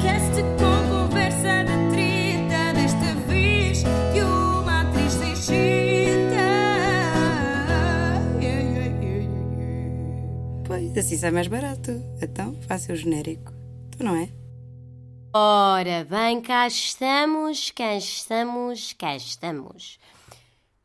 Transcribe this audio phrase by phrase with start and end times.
[0.00, 5.10] podcast com conversa de treta, desta vez de uma atriz.
[5.50, 6.32] Yeah,
[8.40, 9.28] yeah, yeah.
[10.66, 11.90] Pois, assim sai mais barato.
[12.22, 13.52] Então, faça o genérico.
[13.90, 14.30] Tu não é?
[15.34, 19.98] Ora bem, cá estamos, cá estamos, cá estamos.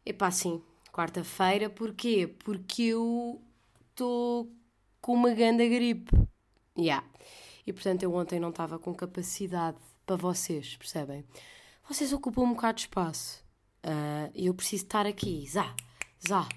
[0.06, 0.62] Epá, sim,
[0.92, 2.28] quarta-feira, porquê?
[2.44, 3.42] Porque eu
[3.92, 4.52] estou
[5.00, 6.12] com uma grande gripe.
[6.78, 7.15] Yeah.
[7.66, 11.26] E portanto eu ontem não estava com capacidade para vocês, percebem?
[11.88, 13.44] Vocês ocupam um bocado de espaço.
[13.84, 15.76] Ah, E eu preciso estar aqui, zá,
[16.28, 16.48] zá,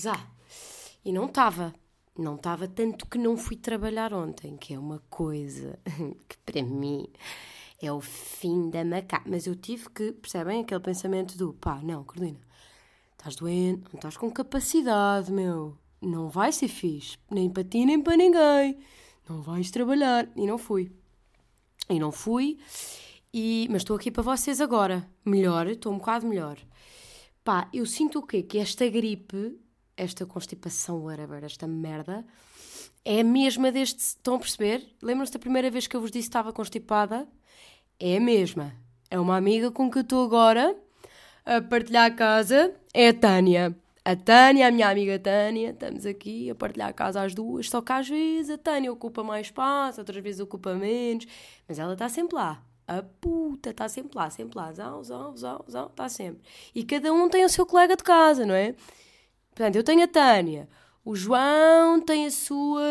[0.00, 0.26] zá.
[1.04, 1.74] E não estava.
[2.16, 5.78] Não estava tanto que não fui trabalhar ontem, que é uma coisa
[6.28, 7.08] que para mim
[7.80, 9.28] é o fim da macaca.
[9.28, 12.38] Mas eu tive que, percebem, aquele pensamento do pá, não, Carolina,
[13.12, 15.76] estás doente, não estás com capacidade, meu.
[16.00, 18.78] Não vai ser fixe, nem para ti, nem para ninguém.
[19.28, 20.28] Não vais trabalhar.
[20.36, 20.90] E não fui.
[21.88, 22.58] E não fui.
[23.32, 25.08] E, mas estou aqui para vocês agora.
[25.24, 26.56] Melhor, estou um bocado melhor.
[27.42, 28.42] Pá, eu sinto o quê?
[28.42, 29.58] Que esta gripe,
[29.96, 32.24] esta constipação, whatever, esta merda,
[33.04, 33.98] é a mesma deste.
[33.98, 34.86] Estão a perceber?
[35.02, 37.28] Lembram-se da primeira vez que eu vos disse que estava constipada?
[37.98, 38.74] É a mesma.
[39.10, 40.76] É uma amiga com que eu estou agora
[41.44, 42.74] a partilhar a casa.
[42.92, 43.76] É a Tânia.
[44.06, 47.80] A Tânia, a minha amiga Tânia, estamos aqui a partilhar a casa às duas, só
[47.80, 51.26] que às vezes a Tânia ocupa mais espaço, outras vezes ocupa menos,
[51.66, 52.62] mas ela está sempre lá.
[52.86, 56.42] A puta está sempre lá, sempre lá, zau, zau, zau, zau, está sempre.
[56.74, 58.74] E cada um tem o seu colega de casa, não é?
[59.54, 60.68] Portanto, eu tenho a Tânia,
[61.02, 62.82] o João tem a sua,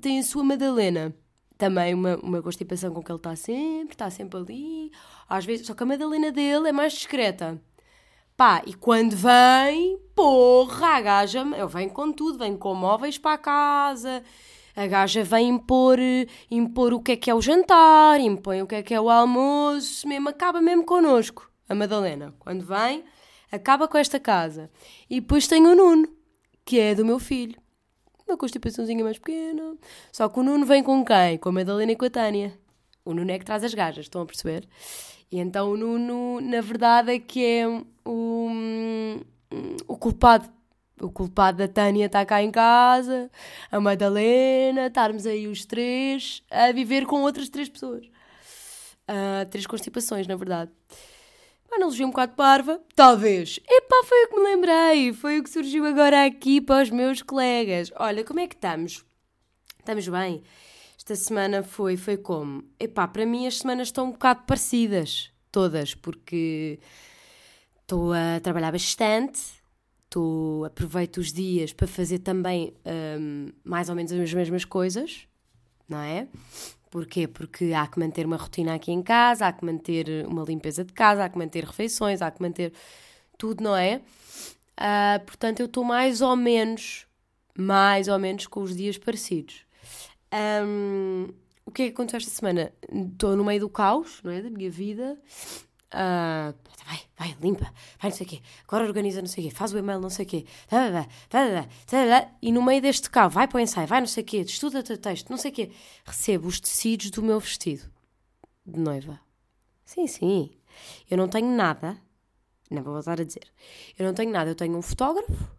[0.00, 1.14] tem a sua Madalena.
[1.58, 4.90] Também uma, uma constipação com que ele está sempre, está sempre ali.
[5.28, 7.60] Às vezes, só que a Madalena dele é mais discreta.
[8.40, 13.34] Pá, e quando vem, porra, a gaja eu venho com tudo, vem com móveis para
[13.34, 14.22] a casa,
[14.74, 15.98] a gaja vem impor,
[16.50, 19.10] impor o que é que é o jantar, impõe o que é que é o
[19.10, 22.34] almoço, mesmo, acaba mesmo connosco, a Madalena.
[22.38, 23.04] Quando vem,
[23.52, 24.70] acaba com esta casa.
[25.10, 26.08] E depois tem o Nuno,
[26.64, 27.60] que é do meu filho.
[28.26, 29.76] Uma constipaçãozinha mais pequena.
[30.10, 31.36] Só que o Nuno vem com quem?
[31.36, 32.58] Com a Madalena e com a Tânia.
[33.04, 34.66] O Nuno é que traz as gajas, estão a perceber?
[35.30, 37.68] E então o Nuno, na verdade, é que é
[38.04, 38.50] o,
[39.86, 40.48] o culpado.
[41.00, 43.30] O culpado da Tânia está cá em casa,
[43.72, 48.06] a Madalena, estarmos aí os três a viver com outras três pessoas.
[49.08, 50.70] Ah, três constipações, na verdade.
[51.66, 53.58] Uma analogia um bocado parva, talvez.
[53.66, 57.22] Epá, foi o que me lembrei, foi o que surgiu agora aqui para os meus
[57.22, 57.90] colegas.
[57.96, 59.04] Olha, como é que estamos?
[59.78, 60.42] Estamos bem?
[61.00, 62.62] Esta semana foi, foi como?
[62.78, 66.78] Epá, para mim as semanas estão um bocado parecidas, todas, porque
[67.80, 69.40] estou a trabalhar bastante,
[70.04, 72.74] estou, aproveito os dias para fazer também
[73.18, 75.26] hum, mais ou menos as mesmas coisas,
[75.88, 76.28] não é?
[76.90, 77.26] Porquê?
[77.26, 80.92] Porque há que manter uma rotina aqui em casa, há que manter uma limpeza de
[80.92, 82.74] casa, há que manter refeições, há que manter
[83.38, 84.02] tudo, não é?
[84.76, 87.06] Ah, portanto, eu estou mais ou menos,
[87.56, 89.69] mais ou menos com os dias parecidos.
[90.32, 91.28] Ahm,
[91.64, 92.72] o que é que aconteceu esta semana?
[92.88, 94.42] Estou no meio do caos, não é?
[94.42, 95.18] Da minha vida.
[95.92, 96.54] Ah,
[96.86, 97.64] vai, vai, limpa,
[98.00, 98.40] vai, não sei o quê.
[98.66, 99.54] Agora organiza, não sei o quê.
[99.54, 100.46] Faz o e-mail, não sei o quê.
[100.68, 102.32] Tá, tá.
[102.40, 104.38] E no meio deste caos, vai para o ensaio, vai, não sei o quê.
[104.38, 105.70] Estuda o texto, não sei o quê.
[106.04, 107.90] Recebo os tecidos do meu vestido
[108.64, 109.20] de noiva.
[109.84, 110.50] Sim, sim.
[111.10, 111.98] Eu não tenho nada.
[112.70, 113.52] Não vou voltar a dizer.
[113.98, 114.50] Eu não tenho nada.
[114.50, 115.50] Eu tenho um fotógrafo,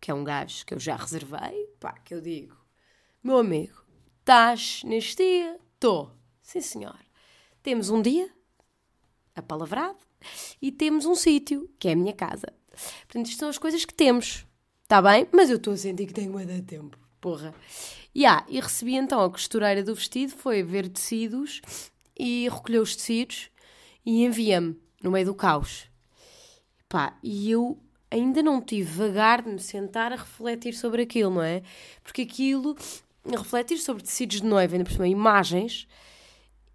[0.00, 1.66] que é um gajo que eu já reservei.
[1.80, 2.56] Pá, que eu digo,
[3.22, 3.83] meu amigo,
[4.24, 5.60] estás neste dia?
[5.74, 6.10] Estou.
[6.40, 6.96] Sim, senhor.
[7.62, 8.30] Temos um dia,
[9.36, 9.98] apalavrado,
[10.62, 12.50] e temos um sítio, que é a minha casa.
[13.02, 14.46] Portanto, isto são as coisas que temos.
[14.82, 15.28] Está bem?
[15.30, 16.98] Mas eu estou a sentir que tenho muito de tempo.
[17.20, 17.54] Porra.
[18.14, 21.60] E ah, e recebi então a costureira do vestido, foi ver tecidos
[22.18, 23.50] e recolheu os tecidos
[24.06, 25.86] e envia-me no meio do caos.
[26.88, 27.78] Pá, e eu
[28.10, 31.62] ainda não tive vagar de me sentar a refletir sobre aquilo, não é?
[32.02, 32.74] Porque aquilo,
[33.26, 35.86] refletir sobre tecidos de noiva, ainda por cima, imagens,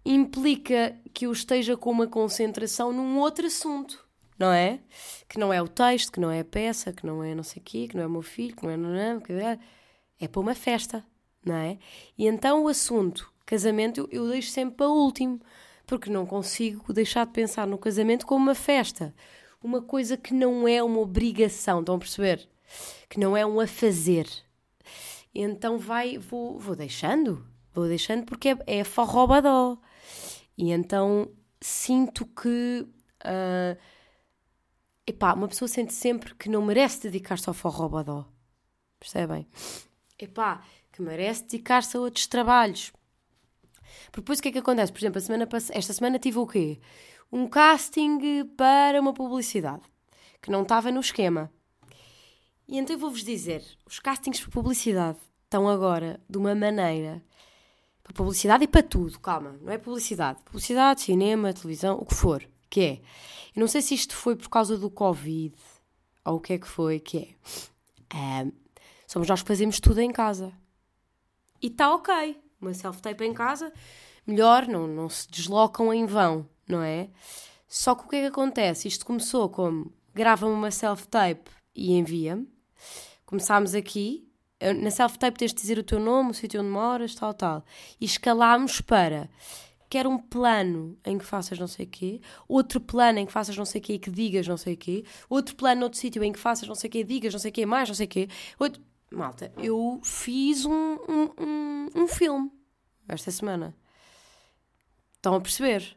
[0.04, 4.04] implica que eu esteja com uma concentração num outro assunto,
[4.38, 4.80] não é?
[5.28, 7.60] Que não é o texto, que não é a peça, que não é não sei
[7.60, 8.76] o quê, que não é o meu filho, que não é...
[8.76, 9.58] Não, que é,
[10.18, 11.04] é para uma festa,
[11.44, 11.78] não é?
[12.16, 15.40] E então o assunto casamento eu, eu deixo sempre para último,
[15.86, 19.12] porque não consigo deixar de pensar no casamento como uma festa.
[19.62, 22.48] Uma coisa que não é uma obrigação, estão a perceber?
[23.08, 24.28] Que não é um a fazer.
[25.34, 29.78] Então vai, vou, vou deixando, vou deixando porque é, é forrobadó.
[30.56, 31.30] E então
[31.60, 32.86] sinto que.
[33.24, 33.76] ah,
[35.06, 38.26] epá, uma pessoa sente sempre que não merece dedicar-se ao forrobadó.
[38.98, 39.46] Percebem?
[40.18, 40.62] Epá,
[40.92, 42.92] que merece dedicar-se a outros trabalhos.
[44.06, 44.92] Porque depois o que é que acontece?
[44.92, 46.80] Por exemplo, semana esta semana tive o quê?
[47.32, 49.82] Um casting para uma publicidade
[50.42, 51.50] que não estava no esquema.
[52.70, 57.20] E então eu vou-vos dizer: os castings para publicidade estão agora de uma maneira.
[58.00, 60.40] Para publicidade e para tudo, calma, não é publicidade.
[60.44, 62.92] Publicidade, cinema, televisão, o que for, que é.
[63.56, 65.52] Eu não sei se isto foi por causa do Covid
[66.24, 67.28] ou o que é que foi, que é.
[68.10, 68.46] ah,
[69.04, 70.52] somos nós que fazemos tudo em casa.
[71.60, 72.40] E está ok.
[72.60, 73.72] Uma self-tape em casa,
[74.24, 77.08] melhor, não, não se deslocam em vão, não é?
[77.66, 78.86] Só que o que é que acontece?
[78.86, 82.59] Isto começou como grava-me uma self-tape e envia-me.
[83.26, 84.26] Começámos aqui.
[84.82, 87.64] Na self-tape tens de dizer o teu nome, o sítio onde moras, tal, tal.
[87.98, 89.28] E escalámos para
[89.90, 93.56] quer um plano em que faças não sei o quê, outro plano em que faças
[93.56, 96.22] não sei o quê e que digas não sei o quê, outro plano noutro sítio
[96.22, 98.06] em que faças não sei o quê, digas não sei o quê, mais não sei
[98.06, 98.28] o quê.
[98.58, 98.80] Outro...
[99.10, 102.48] Malta, eu fiz um, um, um, um filme
[103.08, 103.74] esta semana.
[105.16, 105.96] Estão a perceber?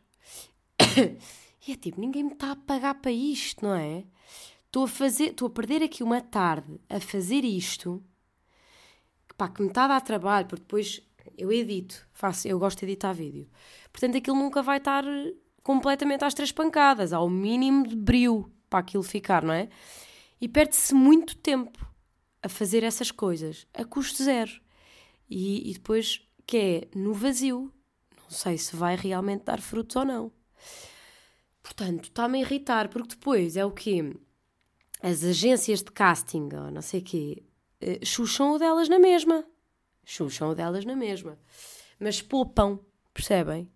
[1.65, 4.03] E é tipo, ninguém me está a pagar para isto, não é?
[4.73, 8.03] Estou a fazer, estou a perder aqui uma tarde a fazer isto,
[9.37, 10.99] pá, que me está a dar trabalho, porque depois
[11.37, 13.47] eu edito, faço, eu gosto de editar vídeo.
[13.91, 15.05] Portanto, aquilo nunca vai estar
[15.61, 19.69] completamente às três pancadas, ao mínimo de brilho para aquilo ficar, não é?
[20.41, 21.87] E perde-se muito tempo
[22.41, 24.59] a fazer essas coisas, a custo zero.
[25.29, 27.71] E, e depois, que é no vazio,
[28.23, 30.31] não sei se vai realmente dar frutos ou não.
[31.61, 34.17] Portanto, está-me a irritar, porque depois é o quê?
[35.03, 37.43] As agências de casting, ou não sei o quê,
[37.81, 39.45] eh, chucham o delas na mesma.
[40.05, 41.37] Chucham o delas na mesma.
[41.99, 42.79] Mas poupam,
[43.13, 43.69] percebem?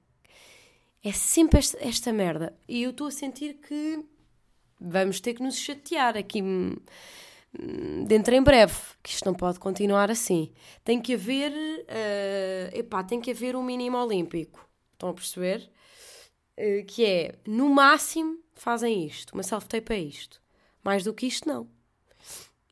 [1.03, 2.57] É sempre esta, esta merda.
[2.65, 4.05] E eu estou a sentir que
[4.79, 6.77] vamos ter que nos chatear aqui hum,
[7.59, 10.53] hum, dentro em breve, que isto não pode continuar assim.
[10.81, 11.51] Tem que haver,
[11.89, 14.65] eh, epá, tem que haver um mínimo olímpico.
[14.93, 15.69] Estão a perceber?
[16.55, 19.33] Eh, que é, no máximo, fazem isto.
[19.33, 20.41] Uma self-tape é isto.
[20.87, 21.67] Mais do que isto, não.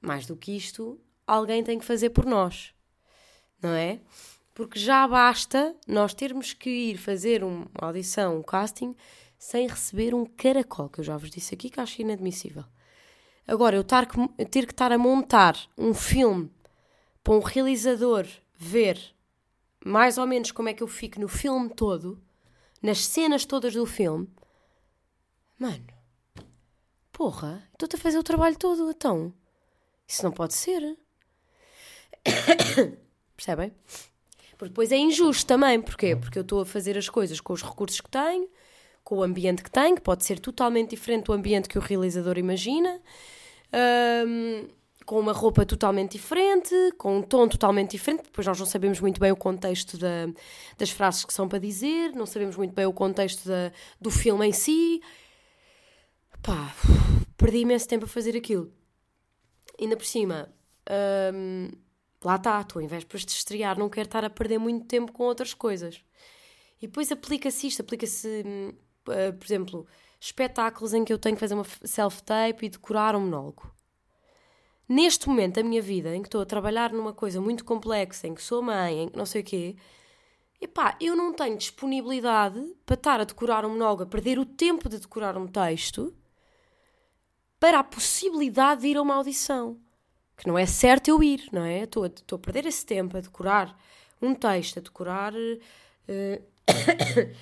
[0.02, 0.98] Mais do que isto,
[1.28, 2.74] alguém tem que fazer por nós.
[3.62, 4.00] Não é?
[4.54, 8.96] Porque já basta nós termos que ir fazer uma audição, um casting,
[9.38, 12.64] sem receber um caracol, que eu já vos disse aqui que acho inadmissível.
[13.46, 16.50] Agora, eu que- ter que estar a montar um filme
[17.22, 18.26] para um realizador
[18.56, 18.98] ver
[19.86, 22.24] mais ou menos como é que eu fico no filme todo,
[22.82, 24.26] nas cenas todas do filme,
[25.60, 25.95] mano,
[27.16, 29.34] porra, estou-te a fazer o trabalho todo, então.
[30.06, 30.98] Isso não pode ser.
[33.38, 33.72] Percebem?
[34.58, 35.82] Porque depois é injusto também.
[35.82, 36.16] Porquê?
[36.16, 38.50] Porque eu estou a fazer as coisas com os recursos que tenho,
[39.04, 42.38] com o ambiente que tenho, que pode ser totalmente diferente do ambiente que o realizador
[42.38, 43.00] imagina,
[44.28, 44.68] hum,
[45.06, 48.24] com uma roupa totalmente diferente, com um tom totalmente diferente.
[48.24, 50.28] Depois nós não sabemos muito bem o contexto da-
[50.78, 53.72] das frases que são para dizer, não sabemos muito bem o contexto da-
[54.02, 55.02] do filme em si.
[56.46, 56.76] Pá,
[57.36, 58.72] perdi imenso tempo a fazer aquilo.
[59.82, 60.54] Ainda por cima,
[61.34, 61.72] hum,
[62.24, 65.24] lá está, estou em vésperas de estrear, não quero estar a perder muito tempo com
[65.24, 66.06] outras coisas.
[66.80, 68.74] E depois aplica-se isto, aplica-se, hum,
[69.10, 69.88] eh, por exemplo,
[70.20, 73.74] espetáculos em que eu tenho que fazer uma self-tape e decorar um monólogo.
[74.88, 78.36] Neste momento da minha vida, em que estou a trabalhar numa coisa muito complexa, em
[78.36, 79.76] que sou mãe, em que não sei o quê,
[80.62, 84.88] epá, eu não tenho disponibilidade para estar a decorar um monólogo, a perder o tempo
[84.88, 86.16] de decorar um texto,
[87.66, 89.80] para a possibilidade de ir a uma audição.
[90.38, 91.80] Que não é certo eu ir, não é?
[91.82, 93.76] Estou a, estou a perder esse tempo a decorar
[94.22, 95.34] um texto, a decorar.
[96.08, 96.42] eh,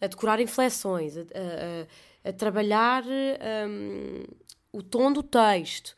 [0.00, 4.22] a decorar inflexões, a, a- a- trabalhar hum,
[4.72, 5.96] o tom do texto,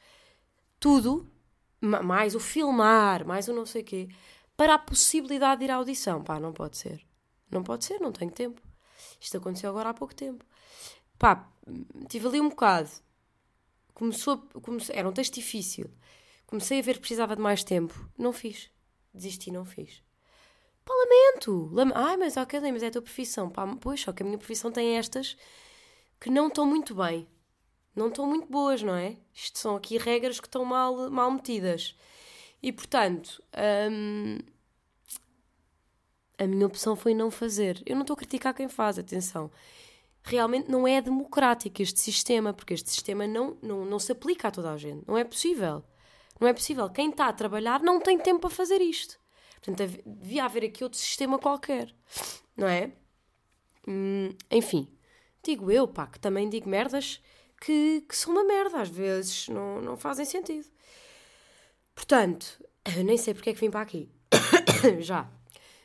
[0.80, 1.28] tudo,
[1.78, 4.09] ma- mais o filmar, mais o não sei quê,
[4.56, 6.25] para a possibilidade de ir à audição.
[6.25, 7.04] Pá, não pode ser.
[7.50, 8.62] Não pode ser, não tenho tempo.
[9.21, 10.42] Isto aconteceu agora há pouco tempo.
[11.18, 11.47] Pá,
[12.09, 12.88] tive ali um bocado.
[13.97, 15.91] Começou, comece- era um texto difícil.
[16.47, 17.95] Comecei a ver que precisava de mais tempo.
[18.19, 18.71] Não fiz.
[19.15, 20.03] Desisti, não fiz.
[20.85, 21.71] Pá, lamento.
[21.73, 23.49] Lam- Ai, mas ok, mas é a tua profissão.
[23.49, 25.35] Pá, pois, só que a minha profissão tem estas
[26.21, 27.26] que não estão muito bem.
[27.95, 29.17] Não estão muito boas, não é?
[29.35, 31.97] Isto são aqui regras que estão mal, mal metidas.
[32.62, 33.43] E, portanto,
[33.91, 34.38] hum,
[36.38, 37.83] a minha opção foi não fazer.
[37.87, 39.50] Eu não estou a criticar quem faz, atenção.
[40.28, 44.50] Realmente não é democrático este sistema, porque este sistema não, não, não se aplica a
[44.50, 45.06] toda a gente.
[45.06, 45.85] Não é possível.
[46.40, 46.90] Não é possível.
[46.90, 49.16] Quem está a trabalhar não tem tempo para fazer isto.
[49.62, 51.95] Portanto, devia haver aqui outro sistema qualquer.
[52.56, 52.90] Não é?
[53.87, 54.88] Hum, enfim,
[55.45, 57.23] digo eu, pá, que também digo merdas
[57.61, 60.66] que, que são uma merda, às vezes não, não fazem sentido.
[61.95, 62.64] Portanto,
[63.04, 64.11] nem sei porque é que vim para aqui.
[64.99, 65.30] Já.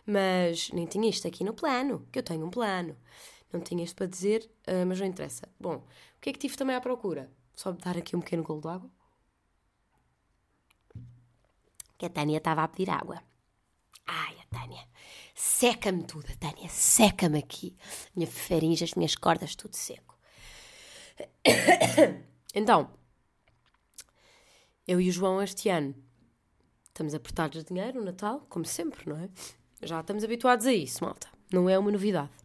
[0.03, 2.97] Mas nem tinha isto aqui no plano, que eu tenho um plano.
[3.51, 5.47] Não tinha isto para dizer, ah, mas não interessa.
[5.59, 7.29] Bom, o que é que tive também à procura?
[7.55, 8.89] Só dar aqui um pequeno golo de água.
[11.97, 13.21] Que a Tânia estava a pedir água.
[14.07, 14.87] Ai, a Tânia,
[15.35, 17.77] seca-me tudo, a Tânia, seca-me aqui.
[18.15, 20.17] Minha faringe, as minhas cordas, tudo seco.
[22.53, 22.91] Então,
[24.85, 25.95] eu e o João este ano
[26.89, 29.29] estamos apertados de dinheiro no Natal, como sempre, não é?
[29.81, 31.29] Já estamos habituados a isso, malta.
[31.49, 32.40] Não é uma novidade.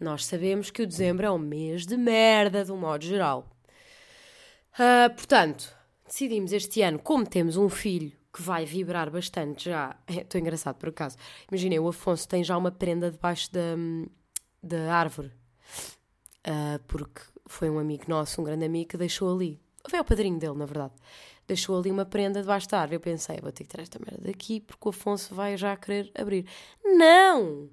[0.00, 3.46] Nós sabemos que o dezembro é um mês de merda, de um modo geral.
[4.78, 5.76] Ah, portanto,
[6.06, 9.94] decidimos este ano, como temos um filho que vai vibrar bastante já.
[10.08, 11.18] Estou engraçado por acaso.
[11.50, 13.76] Imaginei, o Afonso tem já uma prenda debaixo da,
[14.62, 15.32] da árvore.
[16.44, 19.60] Ah, porque foi um amigo nosso, um grande amigo, que deixou ali.
[19.88, 20.94] Foi o padrinho dele, na verdade.
[21.46, 22.96] Deixou ali uma prenda debaixo da árvore.
[22.96, 26.10] Eu pensei, vou ter que tirar esta merda daqui porque o Afonso vai já querer
[26.14, 26.46] abrir.
[26.82, 27.68] Não!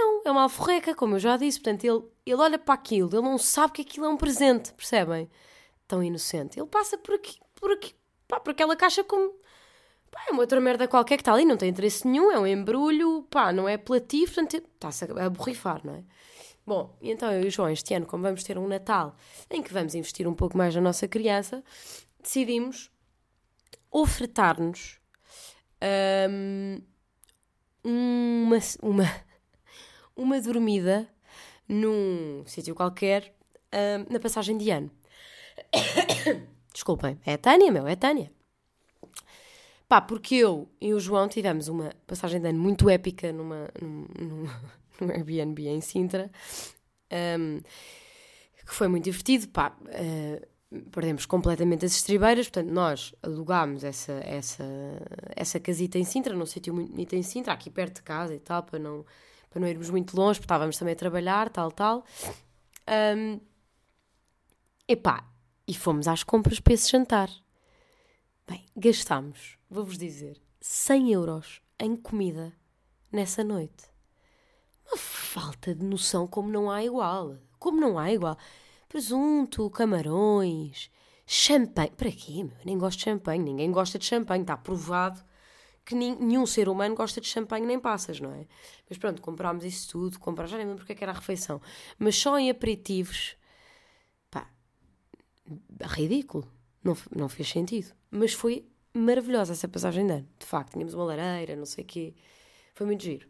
[0.00, 1.60] Não, é uma alforreca, como eu já disse.
[1.60, 5.30] Portanto, ele, ele olha para aquilo, ele não sabe que aquilo é um presente, percebem?
[5.86, 6.58] Tão inocente.
[6.58, 7.94] Ele passa por aqui, por aqui,
[8.26, 9.34] pá, por aquela caixa como.
[10.10, 12.46] Pá, é uma outra merda qualquer que está ali, não tem interesse nenhum, é um
[12.46, 16.04] embrulho, pá, não é apelativo, portanto, está-se a borrifar, não é?
[16.66, 19.16] Bom, então eu e o João, este ano, como vamos ter um Natal
[19.50, 21.62] em que vamos investir um pouco mais na nossa criança,
[22.20, 22.90] decidimos
[23.90, 25.00] ofertar-nos
[26.28, 26.82] hum,
[27.82, 29.04] uma, uma,
[30.20, 31.08] uma dormida
[31.66, 33.34] num sítio qualquer
[33.72, 34.90] hum, na passagem de ano.
[36.72, 38.30] Desculpem, é a Tânia, meu, é a Tânia.
[39.88, 44.06] Pá, porque eu e o João tivemos uma passagem de ano muito épica numa, num,
[44.20, 44.46] num,
[45.10, 46.30] Airbnb em Sintra,
[47.38, 47.60] hum,
[48.66, 49.76] que foi muito divertido, pá.
[49.88, 50.46] eh,
[50.92, 54.64] perdemos completamente as estribeiras, portanto, nós alugámos essa, essa,
[55.34, 58.38] essa casita em Sintra, num sítio muito bonito em Sintra, aqui perto de casa e
[58.38, 59.04] tal, para não,
[59.50, 62.04] para não irmos muito longe, porque estávamos também a trabalhar, tal, tal.
[62.88, 63.40] Hum,
[64.88, 65.28] epá,
[65.66, 67.28] e fomos às compras para esse jantar.
[68.48, 72.52] Bem, gastámos, vou-vos dizer, 100 euros em comida
[73.10, 73.90] nessa noite.
[74.86, 77.36] Uma falta de noção como não há igual.
[77.58, 78.36] Como não há igual.
[78.88, 80.90] Presunto, camarões,
[81.26, 81.90] champanhe.
[81.90, 82.56] Para quê, meu?
[82.58, 83.42] Eu nem gosto de champanhe.
[83.42, 84.42] Ninguém gosta de champanhe.
[84.42, 85.22] Está provado
[85.84, 88.46] que nenhum ser humano gosta de champanhe nem passas, não é?
[88.88, 90.18] Mas pronto, comprámos isso tudo.
[90.20, 91.60] Comprámos, já nem lembro porque é que era a refeição.
[91.98, 93.36] Mas só em aperitivos,
[94.30, 94.48] pá,
[95.82, 96.46] ridículo.
[96.82, 97.92] Não, não fez sentido.
[98.10, 100.28] Mas foi maravilhosa essa passagem de ano.
[100.38, 102.14] De facto, tínhamos uma lareira, não sei o quê.
[102.74, 103.26] Foi muito giro.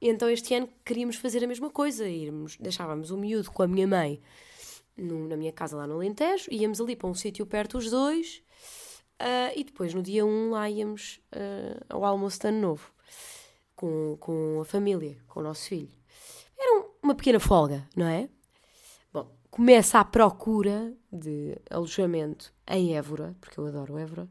[0.00, 2.06] E então este ano queríamos fazer a mesma coisa.
[2.08, 4.20] Irmos, deixávamos o miúdo com a minha mãe
[4.96, 6.48] no- na minha casa lá no Alentejo.
[6.50, 8.42] Íamos ali para um sítio perto os dois.
[9.18, 12.90] Ah, e depois no dia 1 lá íamos ah, ao almoço de ano novo.
[13.76, 15.90] Com, com a família, com o nosso filho.
[16.56, 18.28] Era um- uma pequena folga, não é?
[19.12, 24.28] Bom, começa a procura de alojamento em Évora, porque eu adoro Évora.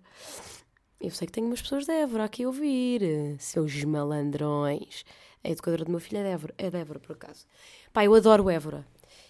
[1.00, 3.02] Eu sei que tenho umas pessoas de Évora aqui a ouvir,
[3.38, 5.04] seus malandrões.
[5.44, 7.46] A educadora do meu filho é de Évora, é de Évora por acaso.
[7.92, 8.88] Pá, eu adoro Évora.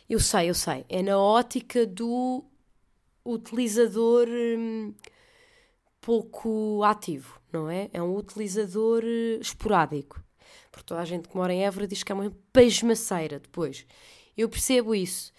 [0.08, 0.86] Eu sei, eu sei.
[0.88, 2.44] É na ótica do
[3.26, 4.94] utilizador hum,
[6.04, 7.90] pouco ativo, não é?
[7.94, 10.22] É um utilizador eh, esporádico.
[10.72, 13.86] Porque toda a gente que mora em Évora diz que é uma pasmaceira depois.
[14.36, 15.32] Eu percebo isso.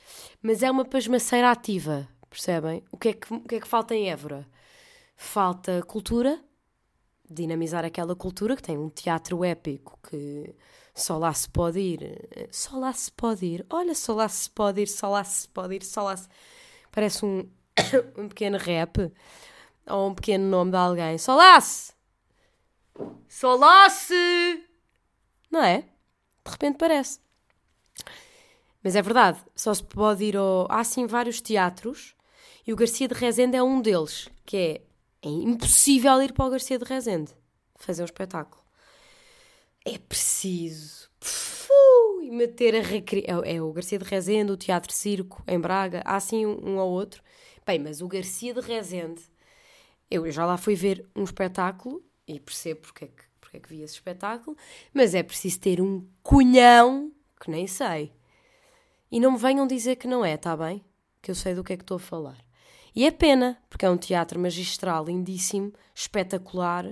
[0.43, 2.83] Mas é uma pasmaceira ativa, percebem?
[2.91, 4.49] O que é que, o que, é que falta em Évora?
[5.17, 6.41] Falta cultura,
[7.29, 10.55] dinamizar aquela cultura que tem um teatro épico que
[10.95, 12.03] só lá se pode ir.
[12.31, 13.67] eh, Só lá se pode ir.
[13.71, 16.29] Olha, só lá se pode ir, só lá se pode ir, só lá se...
[16.91, 17.49] Parece um,
[18.17, 19.13] um pequeno rap
[19.87, 21.19] ou um pequeno nome de alguém.
[21.19, 21.93] Solace!
[23.29, 24.65] Solace!
[25.51, 25.83] Não é?
[26.45, 27.21] De repente parece.
[28.83, 30.67] Mas é verdade, só se pode ir ao.
[30.71, 32.15] Há sim vários teatros
[32.67, 34.83] e o Garcia de Rezende é um deles, que é,
[35.23, 37.33] é impossível ir para o Garcia de Rezende
[37.77, 38.63] fazer um espetáculo.
[39.85, 41.11] É preciso
[42.25, 43.43] e meter a recriar.
[43.45, 46.81] É, é o Garcia de Rezende, o Teatro Circo em Braga, há sim um, um
[46.81, 47.23] ao outro.
[47.67, 49.23] Bem, mas o Garcia de Rezende,
[50.17, 53.69] eu já lá fui ver um espetáculo e percebo porque é que, porque é que
[53.69, 54.57] vi esse espetáculo,
[54.93, 58.13] mas é preciso ter um cunhão que nem sei.
[59.11, 60.85] E não me venham dizer que não é, tá bem?
[61.21, 62.39] Que eu sei do que é que estou a falar.
[62.95, 66.87] E é pena, porque é um teatro magistral, lindíssimo, espetacular,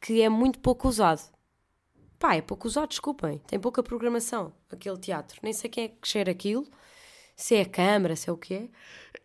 [0.00, 1.22] que é muito pouco usado.
[2.18, 3.38] Pá, é pouco usado, desculpem.
[3.46, 5.38] Tem pouca programação, aquele teatro.
[5.42, 6.66] Nem sei quem é que cheira aquilo,
[7.36, 8.68] se é a câmara, se é o que é.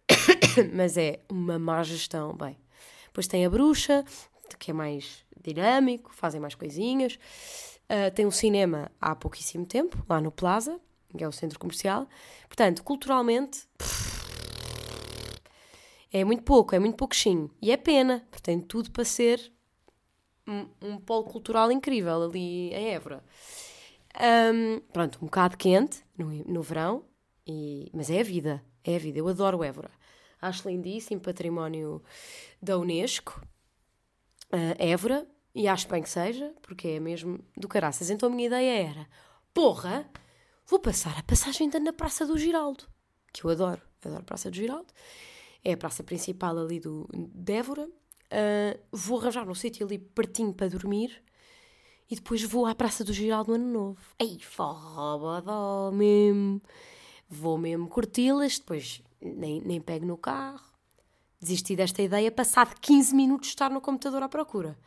[0.75, 2.57] Mas é uma má gestão, bem.
[3.12, 4.06] Depois tem a bruxa,
[4.58, 7.20] que é mais dinâmico, fazem mais coisinhas.
[7.89, 10.80] Uh, tem um cinema há pouquíssimo tempo, lá no Plaza,
[11.18, 12.08] que é o centro comercial.
[12.48, 13.68] Portanto, culturalmente,
[16.12, 17.51] é muito pouco, é muito pouquinho.
[17.62, 19.51] E é pena, porque tem tudo para ser
[20.48, 23.22] um, um polo cultural incrível ali em Évora.
[24.53, 27.03] Um, pronto, um bocado quente no, no verão,
[27.46, 29.20] e, mas é a vida, é a vida.
[29.20, 29.91] Eu adoro Évora.
[30.41, 32.01] Acho lindíssimo, património
[32.62, 33.41] da Unesco,
[34.51, 38.10] uh, Évora, e acho bem que seja, porque é mesmo do caraças.
[38.10, 39.07] Então a minha ideia era:
[39.53, 40.10] porra,
[40.65, 42.86] vou passar a passagem da na Praça do Giraldo,
[43.31, 44.91] que eu adoro, adoro a Praça do Giraldo.
[45.63, 47.88] É a praça principal ali do, de Évora.
[47.88, 51.21] Uh, vou arranjar um sítio ali pertinho para dormir
[52.12, 54.01] e depois vou à Praça do Giraldo no Ano Novo.
[54.19, 56.62] Ei, foda mesmo.
[57.29, 60.72] Vou mesmo curti-las, depois nem, nem pego no carro.
[61.40, 64.78] Desisti desta ideia, passado 15 minutos estar no computador à procura.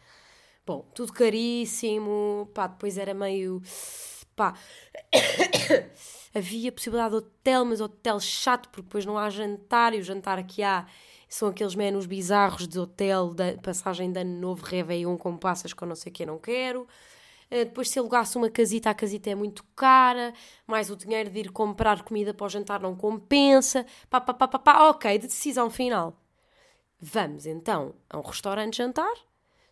[0.67, 3.61] Bom, tudo caríssimo, pá, depois era meio.
[4.35, 4.55] pá.
[6.35, 10.43] Havia possibilidade de hotel, mas hotel chato, porque depois não há jantar, e o jantar
[10.45, 10.87] que há
[11.29, 15.85] são aqueles menus bizarros de hotel, da passagem de ano novo, Réveillon com passas com
[15.85, 16.87] não sei o que, não quero.
[17.55, 20.35] Uh, depois, se alugasse uma casita, a casita é muito cara,
[20.67, 23.87] mais o dinheiro de ir comprar comida para o jantar não compensa.
[24.11, 24.89] Pá, pá, pá, pá, pá.
[24.89, 26.21] Ok, de decisão final.
[27.01, 29.15] Vamos então a um restaurante jantar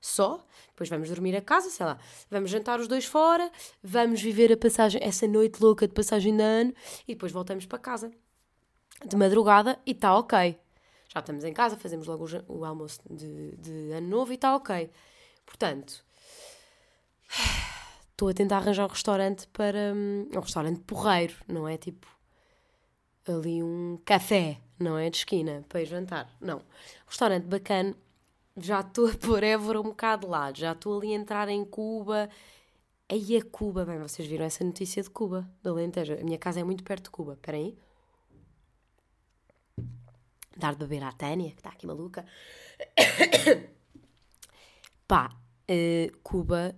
[0.03, 1.97] só, depois vamos dormir a casa, sei lá,
[2.29, 6.43] vamos jantar os dois fora, vamos viver a passagem, essa noite louca de passagem de
[6.43, 6.75] ano
[7.07, 8.11] e depois voltamos para casa
[9.07, 10.59] de madrugada e está ok.
[11.09, 14.91] Já estamos em casa, fazemos logo o almoço de, de ano novo e está ok.
[15.47, 16.05] Portanto,
[18.23, 19.93] estou a tentar arranjar um restaurante para.
[19.93, 22.07] Um, um restaurante porreiro, não é tipo
[23.27, 26.31] ali um café, não é de esquina para ir jantar.
[26.41, 26.63] Não.
[27.07, 27.97] Restaurante bacana
[28.57, 31.65] já estou a pôr Évora um bocado de lado, já estou ali a entrar em
[31.65, 32.31] Cuba.
[33.09, 36.15] Aí a Cuba, bem, vocês viram essa notícia de Cuba, da Alentejo.
[36.15, 37.77] A minha casa é muito perto de Cuba, espera aí.
[40.57, 42.25] Dar de beber à Tânia, que está aqui maluca.
[45.09, 45.37] Pá,
[45.69, 46.77] uh, Cuba,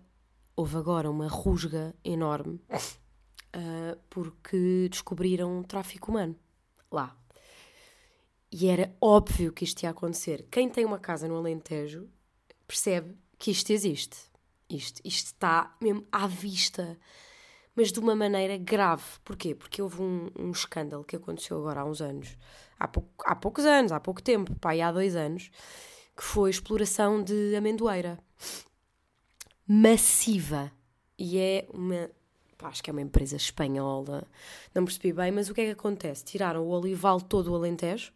[0.56, 6.36] houve agora uma rusga enorme uh, porque descobriram um tráfico humano
[6.90, 7.16] lá.
[8.50, 10.46] E era óbvio que isto ia acontecer.
[10.50, 12.08] Quem tem uma casa no Alentejo
[12.68, 14.16] percebe que isto existe.
[14.70, 16.96] Isto, isto está mesmo à vista,
[17.74, 19.02] mas de uma maneira grave.
[19.24, 19.56] Porquê?
[19.56, 22.36] Porque houve um, um escândalo que aconteceu agora há uns anos,
[22.78, 22.88] há,
[23.24, 25.50] há poucos anos, há pouco tempo, pai, há dois anos,
[26.16, 28.18] que foi exploração de amendoeira
[29.66, 30.72] massiva.
[31.18, 32.10] E é uma.
[32.56, 34.24] Pá, acho que é uma empresa espanhola,
[34.74, 36.24] não percebi bem, mas o que é que acontece?
[36.24, 38.12] Tiraram o olival todo o Alentejo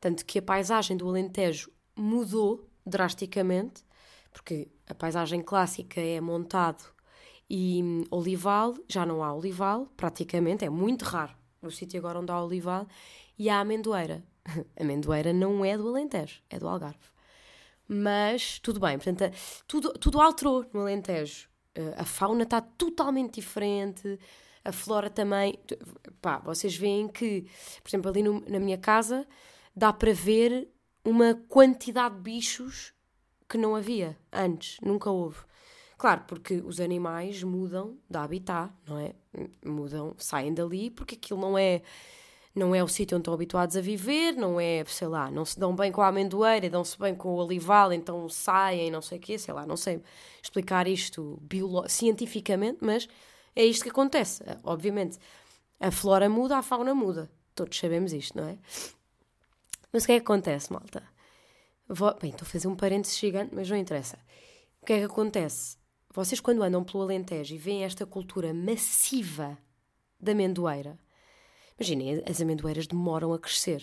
[0.00, 3.84] tanto que a paisagem do Alentejo mudou drasticamente,
[4.30, 6.84] porque a paisagem clássica é montado
[7.48, 12.30] e hum, olival, já não há olival, praticamente, é muito raro o sítio agora onde
[12.30, 12.86] há olival,
[13.36, 14.22] e há amendoeira.
[14.44, 17.15] A amendoeira não é do Alentejo, é do Algarve.
[17.88, 19.32] Mas tudo bem, portanto,
[19.66, 21.48] tudo, tudo alterou no Alentejo.
[21.74, 24.18] Eh, a fauna está totalmente diferente,
[24.64, 25.58] a flora também.
[26.20, 27.42] Pá, vocês veem que,
[27.82, 29.26] por exemplo, ali no, na minha casa
[29.74, 30.68] dá para ver
[31.04, 32.92] uma quantidade de bichos
[33.48, 35.38] que não havia antes, nunca houve.
[35.96, 39.14] Claro, porque os animais mudam de habitat, não é?
[39.64, 41.82] Mudam, saem dali porque aquilo não é
[42.56, 45.60] não é o sítio onde estão habituados a viver, não é, sei lá, não se
[45.60, 49.20] dão bem com a amendoeira, dão-se bem com o olival, então saem, não sei o
[49.20, 50.02] quê, sei lá, não sei
[50.42, 51.38] explicar isto
[51.86, 53.06] cientificamente, mas
[53.54, 54.42] é isto que acontece.
[54.64, 55.18] Obviamente,
[55.78, 57.30] a flora muda, a fauna muda.
[57.54, 58.58] Todos sabemos isto, não é?
[59.92, 61.02] Mas o que é que acontece, malta?
[61.86, 62.14] Vou...
[62.20, 64.18] Bem, estou a fazer um parênteses gigante, mas não interessa.
[64.80, 65.76] O que é que acontece?
[66.12, 69.58] Vocês, quando andam pelo Alentejo e veem esta cultura massiva
[70.18, 70.98] da amendoeira,
[71.78, 73.82] imaginem, as amendoeiras demoram a crescer.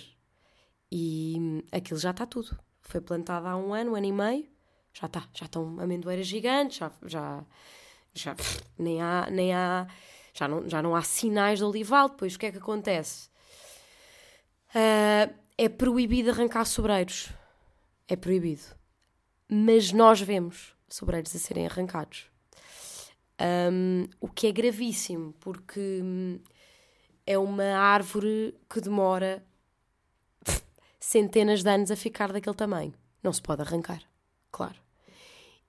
[0.92, 2.58] E hum, aquilo já está tudo.
[2.82, 4.48] Foi plantado há um ano, um ano e meio,
[4.94, 5.28] já está.
[5.34, 7.46] Já estão amendoeiras gigantes, já, já,
[8.14, 8.36] já
[8.78, 9.88] nem há, nem há,
[10.34, 12.10] já não, já não há sinais de olival.
[12.10, 13.30] Depois o que é que acontece?
[14.70, 17.30] Uh, é proibido arrancar sobreiros.
[18.08, 18.64] É proibido.
[19.50, 22.28] Mas nós vemos sobreiros a serem arrancados.
[23.72, 26.40] Um, o que é gravíssimo, porque hum,
[27.26, 29.44] é uma árvore que demora
[31.00, 32.94] centenas de anos a ficar daquele tamanho.
[33.22, 34.02] Não se pode arrancar,
[34.52, 34.76] claro.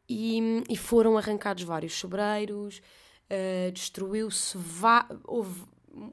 [0.08, 2.82] E, e foram arrancados vários sobreiros,
[3.30, 4.58] uh, destruiu-se,
[5.24, 5.62] houve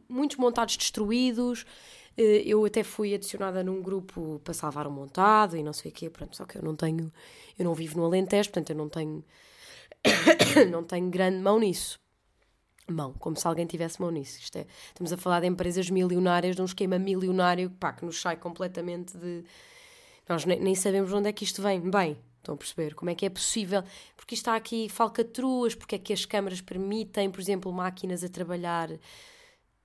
[0.08, 1.65] muitos montados destruídos.
[2.17, 5.93] Eh, eu até fui adicionada num grupo para salvar um montado e não sei o
[5.93, 7.12] quê, pronto, só que eu não tenho,
[7.58, 9.23] eu não vivo no Alentejo, portanto eu não tenho
[10.71, 11.99] não tenho grande mão nisso.
[12.91, 14.39] Mão, como se alguém tivesse mão nisso.
[14.56, 18.36] É, estamos a falar de empresas milionárias, de um esquema milionário pá, que nos sai
[18.38, 19.43] completamente de.
[20.27, 21.80] Nós nem, nem sabemos de onde é que isto vem.
[21.89, 22.93] Bem, estão a perceber?
[22.95, 23.84] Como é que é possível?
[24.15, 28.89] Porque está aqui falcatruas, porque é que as câmaras permitem, por exemplo, máquinas a trabalhar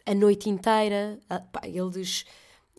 [0.05, 1.19] a noite inteira.
[1.29, 2.25] Ah, eles,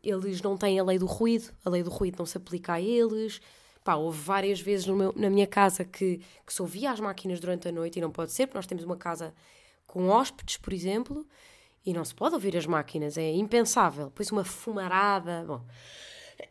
[0.03, 2.81] eles não têm a lei do ruído, a lei do ruído não se aplica a
[2.81, 3.41] eles.
[3.83, 7.67] Pá, houve várias vezes meu- na minha casa que, que se ouvia as máquinas durante
[7.67, 9.33] a noite e não pode ser, porque nós temos uma casa
[9.97, 11.25] com hóspedes, por exemplo,
[11.83, 14.05] e não se pode ouvir as máquinas, é impensável.
[14.05, 15.65] Depois uma fumarada, bom.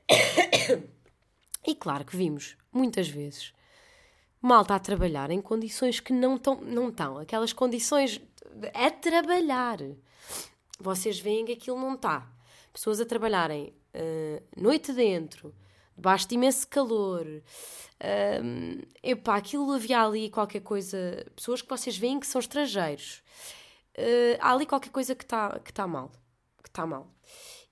[1.69, 3.53] E claro que vimos, muitas vezes,
[4.41, 8.21] malta a trabalhar em condições que não estão, não estão, aquelas condições
[8.73, 9.79] a trabalhar.
[10.79, 12.31] Vocês veem que aquilo não está.
[12.73, 15.53] Pessoas a trabalharem ah, noite dentro,
[16.27, 17.27] de imenso calor.
[18.45, 21.25] Um, epá, aquilo havia ali qualquer coisa.
[21.35, 23.23] Pessoas que vocês veem que são estrangeiros.
[23.99, 26.11] Uh, há ali qualquer coisa que está que tá mal.
[26.63, 27.09] Que está mal.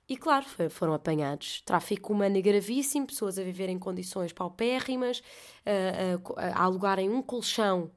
[0.08, 1.62] E claro, foram apanhados.
[1.62, 5.22] Tráfico humano gravíssimo, pessoas a viver em condições paupérrimas,
[5.64, 7.90] a, a a alugarem um colchão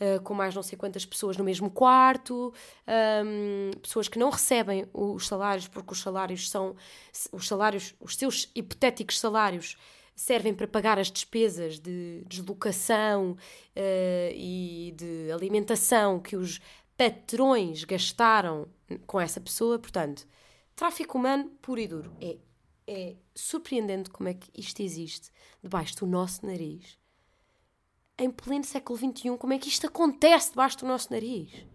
[0.00, 2.52] uh, com mais não sei quantas pessoas no mesmo quarto,
[3.24, 6.76] um, pessoas que não recebem os salários porque os salários são
[7.32, 9.76] os salários, os seus hipotéticos salários
[10.14, 16.60] servem para pagar as despesas de deslocação uh, e de alimentação que os
[16.96, 18.66] patrões gastaram
[19.06, 20.26] com essa pessoa, portanto,
[20.74, 22.16] tráfico humano puro e duro.
[22.20, 22.36] É,
[22.86, 25.30] é surpreendente como é que isto existe
[25.62, 26.98] debaixo do nosso nariz
[28.18, 31.66] em pleno século XXI, como é que isto acontece debaixo do nosso nariz?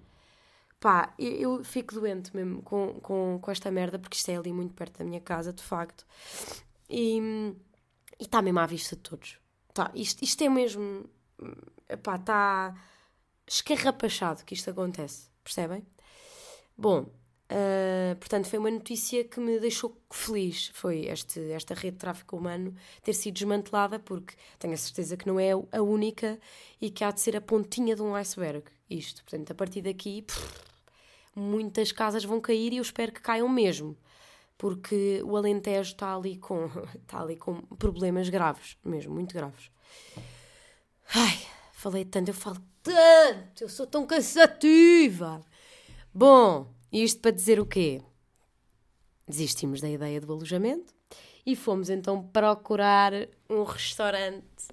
[0.79, 4.51] Pá, eu, eu fico doente mesmo com, com, com esta merda, porque isto é ali
[4.51, 6.05] muito perto da minha casa, de facto.
[6.89, 7.55] E
[8.19, 9.39] está mesmo à vista de todos.
[9.73, 11.07] Tá, isto, isto é mesmo.
[12.03, 12.75] Pá, está
[13.47, 15.85] escarrapachado que isto acontece, percebem?
[16.77, 17.05] Bom,
[17.51, 20.71] Uh, portanto, foi uma notícia que me deixou feliz.
[20.73, 25.27] Foi este, esta rede de tráfico humano ter sido desmantelada, porque tenho a certeza que
[25.27, 26.39] não é a única
[26.79, 28.63] e que há de ser a pontinha de um iceberg.
[28.89, 30.61] Isto, portanto, a partir daqui, pff,
[31.35, 33.97] muitas casas vão cair e eu espero que caiam mesmo,
[34.57, 36.69] porque o Alentejo está ali com,
[37.03, 39.69] está ali com problemas graves, mesmo, muito graves.
[41.13, 41.37] Ai,
[41.73, 45.41] falei tanto, eu falo tanto, eu sou tão cansativa.
[46.13, 46.80] Bom.
[46.91, 48.01] Isto para dizer o quê?
[49.27, 50.93] Desistimos da ideia do alojamento
[51.45, 53.13] e fomos então procurar
[53.49, 54.67] um restaurante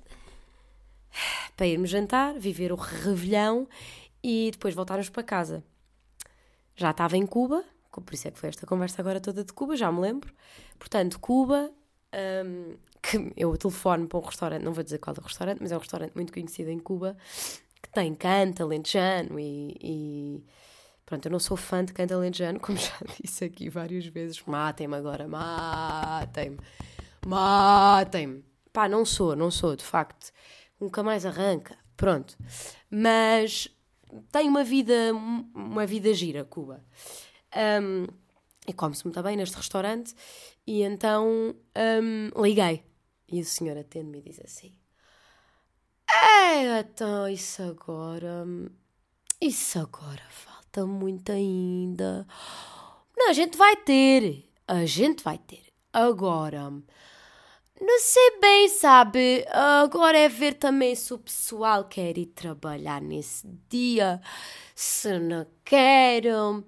[1.57, 3.69] para irmos jantar, viver o revelhão
[4.23, 5.65] e depois voltarmos para casa.
[6.75, 9.77] Já estava em Cuba, por isso é que foi esta conversa agora toda de Cuba,
[9.77, 10.33] já me lembro.
[10.79, 11.71] Portanto, Cuba,
[12.45, 15.73] um, que eu telefono para um restaurante, não vou dizer qual é o restaurante, mas
[15.73, 17.17] é um restaurante muito conhecido em Cuba,
[17.83, 20.45] que tem canto alentejano e, e
[21.09, 24.43] Pronto, eu não sou fã de canto alentejano, como já disse aqui várias vezes.
[24.45, 26.59] Matem-me agora, matem-me,
[27.27, 28.45] matem-me.
[28.71, 30.31] Pá, não sou, não sou, de facto.
[30.79, 32.37] Nunca mais arranca, pronto.
[32.91, 33.75] Mas
[34.31, 35.15] tem uma vida,
[35.55, 36.85] uma vida gira, Cuba.
[37.57, 38.07] Um,
[38.67, 40.15] e come-se muito bem neste restaurante.
[40.67, 42.85] E então um, liguei.
[43.33, 44.77] E o senhor atende-me e diz assim:
[46.07, 48.45] É, então, isso agora.
[49.41, 50.23] Isso agora,
[50.79, 52.27] falta muito ainda.
[53.17, 54.45] Não, a gente vai ter.
[54.67, 55.65] A gente vai ter.
[55.93, 56.71] Agora.
[57.81, 59.45] Não sei bem, sabe?
[59.51, 64.21] Agora é ver também se o pessoal quer ir trabalhar nesse dia.
[64.75, 66.33] Se não querem.
[66.33, 66.65] Um,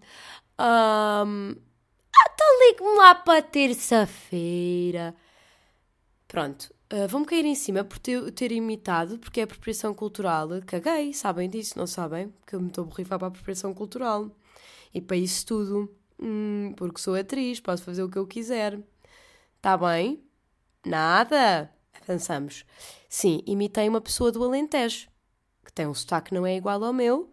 [1.53, 5.15] então ligue-me lá para terça-feira.
[6.29, 6.73] Pronto.
[6.93, 10.49] Uh, Vão-me cair em cima por ter, ter imitado, porque é apropriação cultural.
[10.67, 12.33] Caguei, sabem disso, não sabem?
[12.47, 14.31] Que eu me estou a borrifar para a apropriação cultural.
[14.93, 15.95] E para isso tudo.
[16.21, 18.81] Hum, porque sou atriz, posso fazer o que eu quiser.
[19.57, 20.23] Está bem?
[20.85, 21.73] Nada.
[22.03, 22.65] Avançamos.
[23.09, 25.09] Sim, imitei uma pessoa do Alentejo,
[25.65, 27.31] que tem um sotaque que não é igual ao meu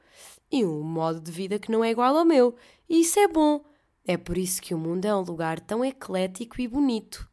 [0.52, 2.56] e um modo de vida que não é igual ao meu.
[2.88, 3.64] E isso é bom.
[4.06, 7.30] É por isso que o mundo é um lugar tão eclético e bonito.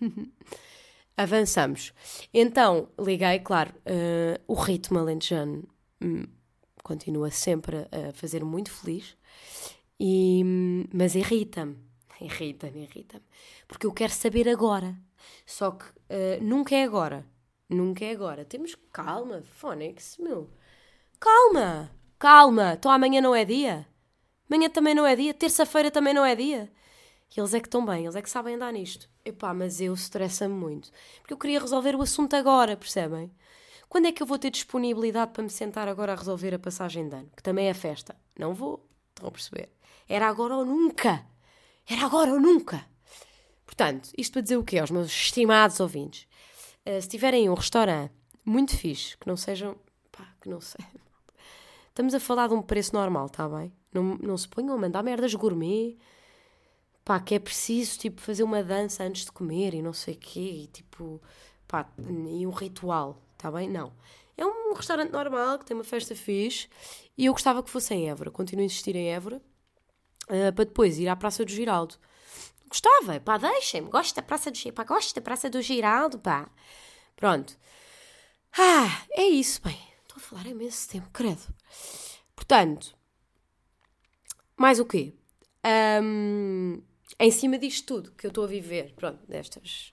[1.16, 1.92] Avançamos.
[2.32, 5.68] Então, liguei, claro, uh, o ritmo alentejano
[6.02, 6.24] hum,
[6.82, 9.16] continua sempre a fazer muito feliz,
[9.98, 10.42] e,
[10.92, 11.76] mas irrita-me,
[12.20, 13.24] irrita-me, irrita-me,
[13.68, 14.96] porque eu quero saber agora.
[15.46, 17.24] Só que uh, nunca é agora,
[17.68, 18.44] nunca é agora.
[18.44, 20.50] Temos calma, Phonics, meu.
[21.20, 22.74] Calma, calma.
[22.74, 23.86] Então amanhã não é dia?
[24.50, 25.32] Amanhã também não é dia?
[25.32, 26.70] Terça-feira também não é dia?
[27.36, 29.08] E eles é que estão bem, eles é que sabem andar nisto.
[29.24, 30.90] Epá, mas eu estressa-me muito.
[31.20, 33.30] Porque eu queria resolver o assunto agora, percebem?
[33.88, 37.08] Quando é que eu vou ter disponibilidade para me sentar agora a resolver a passagem
[37.08, 37.30] de ano?
[37.36, 38.16] Que também é festa.
[38.38, 38.88] Não vou.
[39.10, 39.70] Estão a perceber?
[40.08, 41.24] Era agora ou nunca.
[41.88, 42.84] Era agora ou nunca.
[43.64, 46.26] Portanto, isto para dizer o quê aos meus estimados ouvintes?
[46.86, 48.12] Uh, se tiverem um restaurante
[48.44, 49.76] muito fixe, que não sejam.
[50.12, 50.84] pá, que não sei.
[51.88, 53.72] Estamos a falar de um preço normal, está bem?
[53.92, 55.96] Não, não se ponham a mandar merdas gourmet.
[57.04, 60.18] Pá, que é preciso, tipo, fazer uma dança antes de comer e não sei o
[60.18, 60.62] quê.
[60.64, 61.20] E, tipo,
[61.68, 63.68] pá, e um ritual, está bem?
[63.68, 63.92] Não.
[64.36, 66.68] É um restaurante normal, que tem uma festa fixe.
[67.16, 68.30] E eu gostava que fosse em Évora.
[68.30, 69.40] Continuo a insistir em Évora.
[70.24, 71.96] Uh, para depois ir à Praça do Giraldo.
[72.68, 73.90] Gostava, pá, deixem-me.
[73.90, 76.50] Gosto da Praça do Giraldo, pá, gosto da Praça do Giraldo, pá.
[77.14, 77.56] Pronto.
[78.56, 79.78] Ah, é isso, bem.
[80.02, 81.42] Estou a falar há imenso tempo, credo.
[82.34, 82.96] Portanto,
[84.56, 85.12] mais o quê?
[86.02, 86.82] Um,
[87.18, 89.92] em cima disto tudo que eu estou a viver, pronto, destas,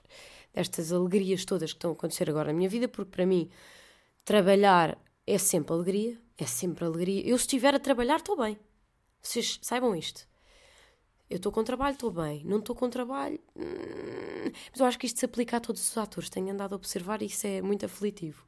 [0.54, 3.50] destas alegrias todas que estão a acontecer agora na minha vida, porque para mim
[4.24, 7.22] trabalhar é sempre alegria, é sempre alegria.
[7.28, 8.58] Eu, se estiver a trabalhar, estou bem.
[9.22, 10.28] Vocês saibam isto.
[11.30, 12.44] Eu estou com trabalho, estou bem.
[12.44, 13.40] Não estou com trabalho.
[13.56, 16.30] Hum, mas eu acho que isto se aplica a todos os atores.
[16.30, 18.46] Tenho andado a observar e isso é muito aflitivo.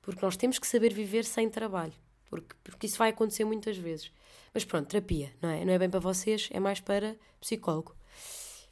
[0.00, 1.92] Porque nós temos que saber viver sem trabalho.
[2.34, 4.10] Porque, porque isso vai acontecer muitas vezes.
[4.52, 5.64] Mas pronto, terapia, não é?
[5.64, 7.94] Não é bem para vocês, é mais para psicólogo.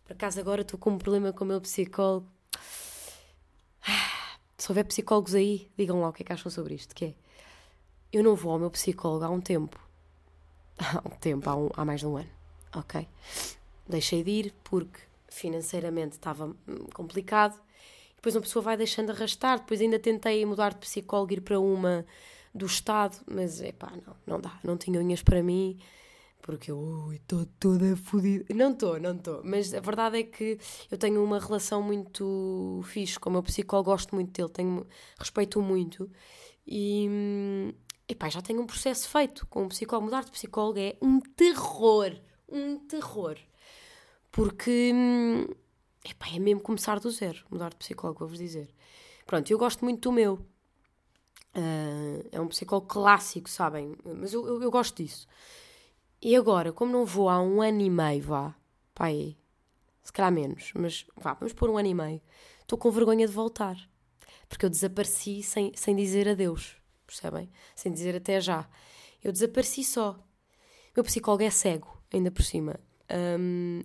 [0.04, 2.26] Por acaso agora estou com um problema com o meu psicólogo.
[4.58, 6.92] Se houver psicólogos aí, digam lá o que é que acham sobre isto.
[6.92, 7.14] Que é,
[8.12, 9.78] eu não vou ao meu psicólogo há um tempo.
[10.78, 12.30] Há um tempo, há, um, há mais de um ano.
[12.74, 13.06] Ok?
[13.86, 14.98] Deixei de ir porque
[15.28, 17.60] financeiramente estava hum, complicado.
[18.16, 19.60] Depois uma pessoa vai deixando arrastar.
[19.60, 22.04] Depois ainda tentei mudar de psicólogo, ir para uma
[22.54, 24.58] do Estado, mas é pá, não, não dá.
[24.62, 25.78] Não tinha unhas para mim
[26.42, 28.44] porque eu estou toda fodida.
[28.52, 29.40] Não estou, não estou.
[29.44, 30.58] Mas a verdade é que
[30.90, 34.86] eu tenho uma relação muito fixe com o meu psicólogo, gosto muito dele, tenho,
[35.16, 36.10] respeito muito.
[36.66, 37.72] E,
[38.08, 40.06] epá, já tenho um processo feito com o psicólogo.
[40.06, 42.12] Mudar de psicólogo é um terror.
[42.48, 43.38] Um terror.
[44.32, 44.92] Porque
[46.04, 47.44] epá, é mesmo começar do zero.
[47.50, 48.68] Mudar de psicólogo, vou-vos dizer.
[49.24, 50.44] Pronto, eu gosto muito do meu.
[51.54, 53.94] Uh, é um psicólogo clássico, sabem?
[54.04, 55.26] Mas eu, eu, eu gosto disso.
[56.20, 58.54] E agora, como não vou há um ano e meio, vá,
[58.94, 59.36] pai,
[60.02, 62.22] se calhar menos, mas vá, vamos pôr um ano e meio,
[62.60, 63.76] estou com vergonha de voltar.
[64.48, 67.50] Porque eu desapareci sem, sem dizer adeus, percebem?
[67.74, 68.68] Sem dizer até já.
[69.22, 70.18] Eu desapareci só.
[70.94, 72.78] Meu psicólogo é cego, ainda por cima.
[73.10, 73.82] Um,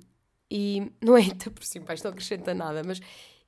[0.49, 2.99] e não é ainda por cima, isto não acrescenta nada, mas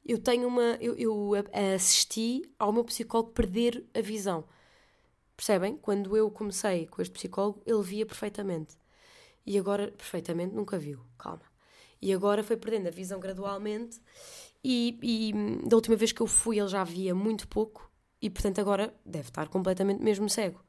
[0.06, 0.78] eu tenho uma.
[0.82, 1.32] Eu, eu
[1.76, 4.44] assisti ao meu psicólogo perder a visão.
[5.36, 5.78] Percebem?
[5.78, 8.76] Quando eu comecei com este psicólogo, ele via perfeitamente.
[9.46, 11.00] E agora, perfeitamente, nunca viu.
[11.18, 11.44] Calma.
[12.02, 14.02] E agora foi perdendo a visão gradualmente.
[14.64, 17.90] E, e da última vez que eu fui, ele já via muito pouco.
[18.22, 20.62] E portanto, agora deve estar completamente mesmo cego.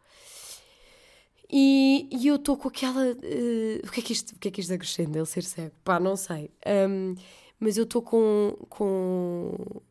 [1.52, 3.06] E, e eu estou com aquela.
[3.06, 5.18] Uh, o, que é que isto, o que é que isto acrescenta?
[5.18, 5.74] Ele ser cego?
[5.82, 6.50] Pá, não sei.
[6.88, 7.14] Um,
[7.60, 8.56] mas eu estou com.
[8.70, 9.82] com...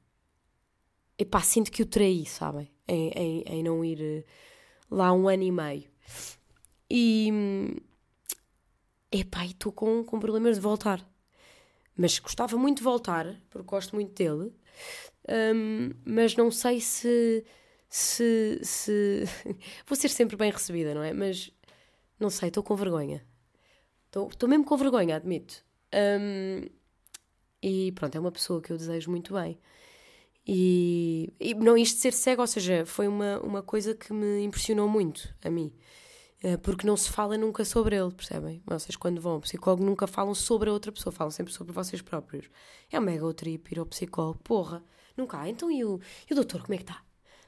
[1.17, 2.71] Epá, sinto que o traí, sabem?
[2.87, 4.23] Em, em, em não ir eh,
[4.89, 5.89] lá um ano e meio.
[6.89, 7.31] E.
[9.11, 11.07] Epá, estou com, com problemas de voltar.
[11.95, 14.51] Mas gostava muito de voltar, porque gosto muito dele.
[15.55, 17.45] Um, mas não sei se.
[17.87, 19.25] Se, se.
[19.85, 21.13] Vou ser sempre bem recebida, não é?
[21.13, 21.51] Mas
[22.19, 23.23] não sei, estou com vergonha.
[24.07, 25.63] Estou mesmo com vergonha, admito.
[25.93, 26.78] Um,
[27.61, 29.59] e pronto, é uma pessoa que eu desejo muito bem.
[30.47, 34.43] E, e, não isto de ser cego, ou seja, foi uma, uma coisa que me
[34.43, 35.71] impressionou muito a mim.
[36.41, 38.61] Eh, porque não se fala nunca sobre ele, percebem?
[38.65, 42.01] Vocês, quando vão ao psicólogo, nunca falam sobre a outra pessoa, falam sempre sobre vocês
[42.01, 42.49] próprios.
[42.91, 44.83] É um mega trip ir ao psicólogo, porra,
[45.17, 45.49] nunca há.
[45.49, 47.01] Então e o, e o doutor, como é que está?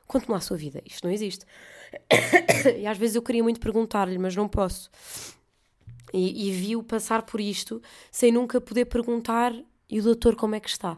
[0.08, 0.82] Conte-me lá a sua vida.
[0.86, 1.45] Isto não existe.
[2.78, 4.91] e às vezes eu queria muito perguntar-lhe, mas não posso.
[6.13, 9.54] E, e vi-o passar por isto sem nunca poder perguntar
[9.92, 10.98] e o doutor como é que está.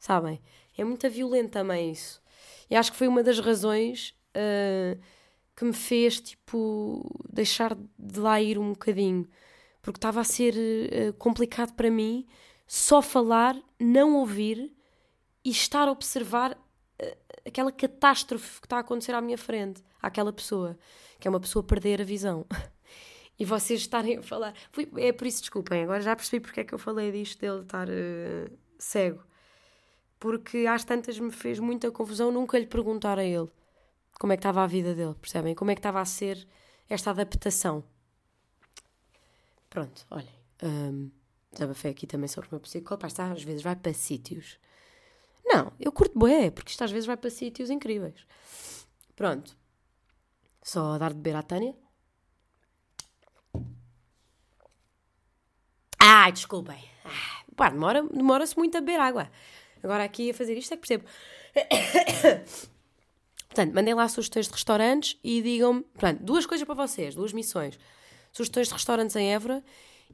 [0.00, 0.42] Sabem?
[0.76, 2.20] É muito violento também isso.
[2.68, 5.00] E acho que foi uma das razões uh,
[5.56, 9.28] que me fez, tipo, deixar de lá ir um bocadinho.
[9.80, 12.26] Porque estava a ser uh, complicado para mim
[12.66, 14.74] só falar, não ouvir
[15.44, 20.32] e estar a observar uh, aquela catástrofe que está a acontecer à minha frente, àquela
[20.32, 20.76] pessoa,
[21.20, 22.44] que é uma pessoa perder a visão.
[23.38, 24.54] e vocês estarem a falar.
[24.96, 27.88] é por isso, desculpem, agora já percebi porque é que eu falei disto dele estar
[27.88, 29.22] uh, cego.
[30.18, 33.50] Porque às tantas me fez muita confusão nunca lhe perguntar a ele
[34.18, 35.54] como é que estava a vida dele, percebem?
[35.54, 36.46] Como é que estava a ser
[36.88, 37.84] esta adaptação.
[39.68, 40.34] Pronto, olhem.
[40.62, 41.10] Um,
[41.52, 43.06] desabafei aqui também sobre o meu psicólogo.
[43.08, 44.58] Pá, às vezes vai para sítios.
[45.44, 48.26] Não, eu curto bué, porque isto às vezes vai para sítios incríveis.
[49.16, 49.56] Pronto.
[50.62, 51.74] Só a dar de beber à Tânia.
[56.24, 56.82] Ai, desculpem.
[57.04, 59.30] Ah, pá, demora, demora-se muito a beber água.
[59.82, 61.04] Agora aqui a fazer isto é que percebo.
[63.46, 65.82] Portanto, mandem lá sugestões de restaurantes e digam-me.
[65.82, 67.78] Portanto, duas coisas para vocês, duas missões.
[68.32, 69.62] Sugestões de restaurantes em Évora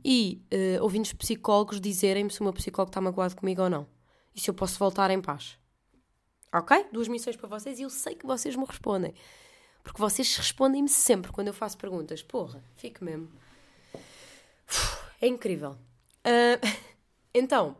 [0.04, 3.86] e uh, ouvintes psicólogos dizerem-me se o meu psicólogo está magoado comigo ou não.
[4.34, 5.56] E se eu posso voltar em paz.
[6.52, 6.86] Ok?
[6.90, 9.14] Duas missões para vocês e eu sei que vocês me respondem.
[9.84, 12.20] Porque vocês respondem-me sempre quando eu faço perguntas.
[12.20, 13.30] Porra, fico mesmo.
[15.22, 15.78] É incrível.
[16.26, 16.60] Uh,
[17.34, 17.76] então,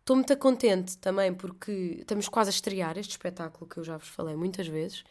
[0.00, 3.96] estou um, muito contente também porque estamos quase a estrear este espetáculo que eu já
[3.96, 5.04] vos falei muitas vezes.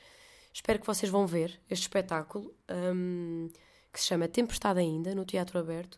[0.54, 3.50] Espero que vocês vão ver este espetáculo um,
[3.92, 5.98] que se chama Tempestade Ainda, no Teatro Aberto.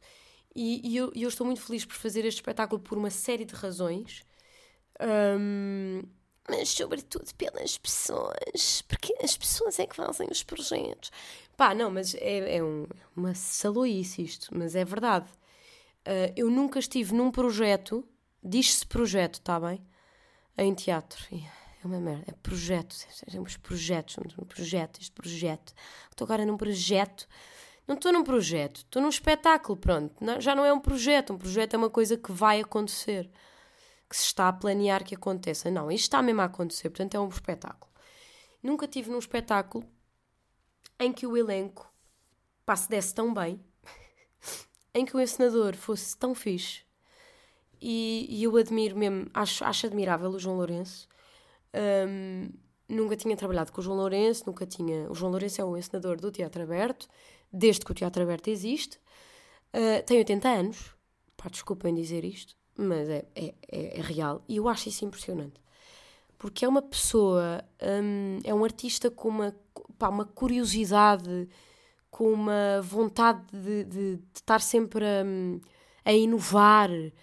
[0.56, 3.54] E, e eu, eu, estou muito feliz por fazer este espetáculo por uma série de
[3.54, 4.24] razões.
[5.00, 6.02] Um,
[6.50, 11.12] mas sobretudo pelas pessoas, porque as pessoas é que fazem os projetos.
[11.56, 15.30] Pá, não, mas é, é um, uma saloice isto, mas é verdade.
[16.08, 18.08] Uh, eu nunca estive num projeto,
[18.42, 19.82] diz-se projeto, está bem?
[20.58, 21.26] Em teatro.
[21.34, 22.96] É uma merda, é projeto.
[23.30, 25.74] Temos projetos, um projeto, este projeto.
[26.10, 27.28] Estou agora num projeto.
[27.88, 30.14] Não estou num projeto, estou num espetáculo, pronto.
[30.20, 33.30] Não, já não é um projeto, um projeto é uma coisa que vai acontecer,
[34.10, 35.70] que se está a planear que aconteça.
[35.70, 37.92] Não, isto está mesmo a acontecer, portanto é um espetáculo.
[38.62, 39.86] Nunca tive num espetáculo
[41.00, 41.92] em que o elenco
[42.66, 43.64] pá, se desse tão bem
[44.94, 46.88] em que o encenador fosse tão fixe
[47.82, 51.08] e, e eu admiro mesmo, acho, acho admirável o João Lourenço.
[52.08, 52.50] Um,
[52.90, 55.10] nunca tinha trabalhado com o João Lourenço, nunca tinha.
[55.12, 57.08] O João Lourenço é o encenador do Teatro Aberto,
[57.52, 58.98] desde que o Teatro Aberto existe.
[59.74, 60.96] Uh, tem 80 anos,
[61.36, 65.60] pá, desculpem dizer isto, mas é, é, é, é, real e eu acho isso impressionante.
[66.38, 69.56] Porque é uma pessoa, um, é um artista com uma,
[69.98, 71.50] pá, uma curiosidade
[72.12, 75.24] com uma vontade de, de, de estar sempre a,
[76.06, 77.14] a inovar, uh,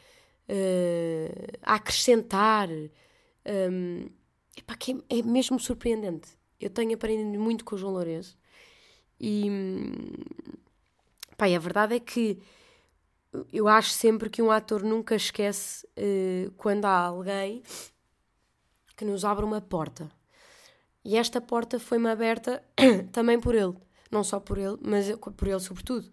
[1.62, 2.68] a acrescentar.
[3.46, 4.08] Um,
[4.56, 6.28] epá, que é, é, mesmo surpreendente.
[6.60, 8.36] Eu tenho aprendido muito com o João Lourenço
[9.20, 9.46] e
[11.36, 12.38] pá, a verdade é que
[13.52, 17.62] eu acho sempre que um ator nunca esquece uh, quando há alguém
[18.96, 20.10] que nos abre uma porta.
[21.04, 22.62] E esta porta foi-me aberta
[23.12, 23.74] também por ele
[24.14, 26.10] não só por ele, mas por ele sobretudo.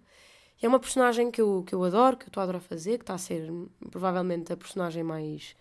[0.62, 2.98] E é uma personagem que eu, que eu adoro, que eu estou a adorar fazer,
[2.98, 3.50] que está a ser
[3.90, 5.56] provavelmente a personagem mais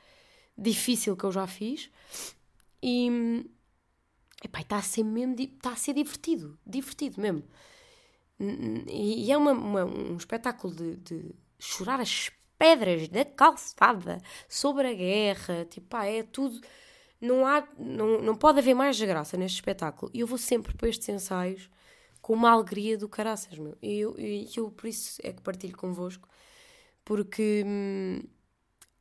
[0.57, 1.91] difícil que eu já fiz.
[2.83, 3.45] E
[4.43, 7.45] epá, está a ser mesmo está a ser divertido, divertido mesmo.
[8.89, 14.19] E, é uma, uma, um espetáculo de, de, chorar as pedras da calçada
[14.49, 16.61] sobre a guerra, tipo, pá, é tudo.
[17.21, 20.11] Não, há, não, não pode haver mais graça neste espetáculo.
[20.15, 21.71] E eu vou sempre para estes ensaios
[22.21, 23.77] com uma alegria do caraças, meu.
[23.83, 26.29] E eu, eu, eu, por isso é que partilho convosco,
[27.05, 28.21] porque hum,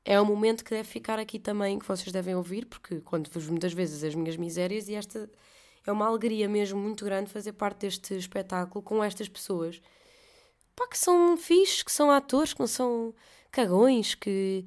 [0.05, 3.73] é um momento que deve ficar aqui também, que vocês devem ouvir, porque conto-vos muitas
[3.73, 5.29] vezes as minhas misérias e esta
[5.85, 9.81] é uma alegria mesmo muito grande fazer parte deste espetáculo com estas pessoas.
[10.79, 13.13] Pá, que são fixes, que são atores, que não são
[13.51, 14.65] cagões, que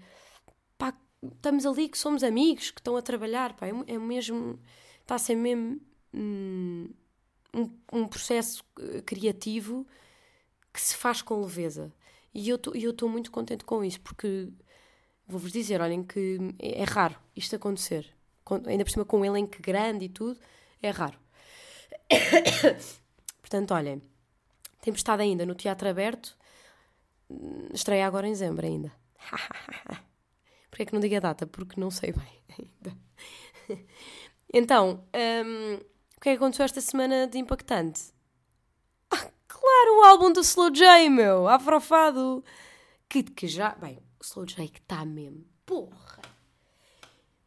[0.76, 4.60] pá, estamos ali, que somos amigos, que estão a trabalhar, pá, é, é mesmo,
[5.00, 5.80] está a ser mesmo...
[6.14, 6.90] Hum,
[7.54, 9.86] um, um processo eh, criativo
[10.72, 11.92] que se faz com leveza.
[12.34, 14.48] E eu estou muito contente com isso, porque
[15.26, 18.14] vou-vos dizer, olhem que é, raro isto acontecer.
[18.66, 20.40] Ainda por cima com um elenco grande e tudo,
[20.82, 21.18] é raro.
[23.42, 24.02] Portanto, olhem,
[24.82, 26.36] temos estado ainda no Teatro Aberto,
[27.72, 28.92] estreia agora em dezembro ainda.
[30.68, 31.46] Porquê é que não digo a data?
[31.46, 32.98] Porque não sei bem ainda.
[34.52, 35.78] então, hum,
[36.22, 38.00] que é que aconteceu esta semana de impactante?
[39.10, 41.48] Ah, claro, o álbum do Slow J, meu!
[41.48, 42.44] Afrofado!
[43.08, 43.70] Que, que já.
[43.70, 45.44] Bem, o Slow J que está mesmo.
[45.66, 46.22] Porra!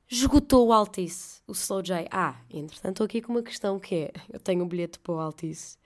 [0.10, 2.06] Esgotou o Altice, o Slow J.
[2.12, 5.20] Ah, entretanto, estou aqui com uma questão que é: eu tenho um bilhete para o
[5.22, 5.78] Altice.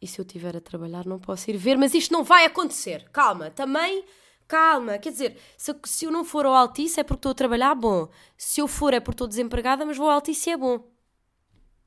[0.00, 3.08] E se eu estiver a trabalhar, não posso ir ver, mas isto não vai acontecer.
[3.10, 4.04] Calma, também
[4.46, 4.98] calma.
[4.98, 8.08] Quer dizer, se, se eu não for ao Altice é porque estou a trabalhar, bom.
[8.36, 10.84] Se eu for é porque estou desempregada, mas vou ao Altice e é bom.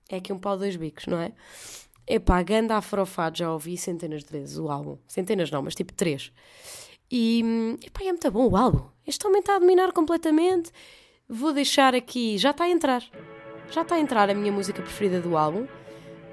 [0.09, 1.33] É aqui um pau dois bicos, não é?
[2.07, 4.97] Epá, ganda afrofado, já ouvi centenas de vezes o álbum.
[5.07, 6.31] Centenas não, mas tipo três.
[7.11, 8.89] E, epá, é muito bom o álbum.
[9.05, 10.71] Este homem está a dominar completamente.
[11.27, 13.03] Vou deixar aqui, já está a entrar.
[13.69, 15.67] Já está a entrar a minha música preferida do álbum.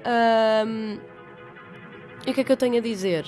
[0.05, 1.16] Um,
[2.25, 3.25] e o que é que eu tenho a dizer?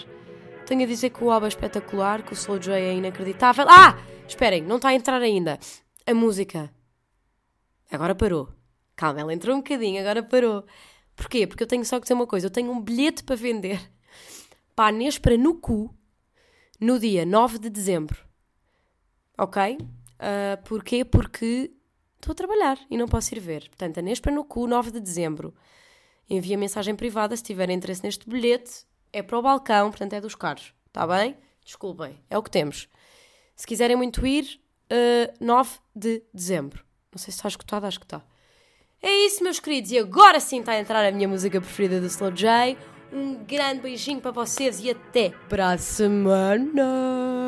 [0.65, 3.65] Tenho a dizer que o álbum é espetacular, que o Slow J é inacreditável.
[3.67, 3.97] Ah!
[4.27, 5.57] Esperem, não está a entrar ainda.
[6.05, 6.71] A música
[7.91, 8.49] Agora parou.
[8.95, 10.63] Calma, ela entrou um bocadinho, agora parou.
[11.15, 11.47] Porquê?
[11.47, 13.79] Porque eu tenho só que dizer uma coisa: eu tenho um bilhete para vender
[14.75, 15.93] para a Nespra no cu
[16.79, 18.23] no dia 9 de dezembro.
[19.37, 19.77] Ok?
[19.79, 21.03] Uh, porquê?
[21.03, 21.71] Porque
[22.15, 23.67] estou a trabalhar e não posso ir ver.
[23.69, 25.53] Portanto, a Nespra no cu, 9 de dezembro.
[26.29, 28.85] Envia mensagem privada se tiverem interesse neste bilhete.
[29.11, 30.73] É para o balcão, portanto é dos carros.
[30.87, 31.35] Está bem?
[31.65, 32.87] Desculpem, é o que temos.
[33.55, 34.59] Se quiserem muito ir,
[34.91, 36.83] uh, 9 de dezembro.
[37.11, 38.23] Não sei se está escutado, acho que está.
[39.01, 42.07] É isso, meus queridos, e agora sim está a entrar a minha música preferida do
[42.07, 42.77] Slow J.
[43.11, 47.38] Um grande beijinho para vocês e até para a semana!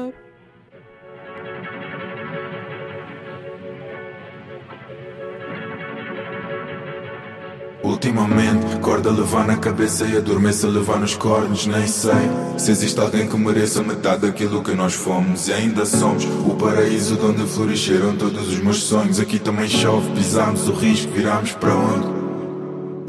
[7.91, 12.13] Ultimamente, corda levar na cabeça e adormeça levar nos cornos, nem sei
[12.57, 17.17] Se existe alguém que mereça metade daquilo que nós fomos E ainda somos o paraíso
[17.17, 21.75] de onde floresceram todos os meus sonhos Aqui também chove, pisamos o risco, viramos para
[21.75, 22.21] onde?